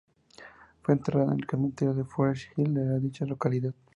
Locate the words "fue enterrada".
0.81-1.31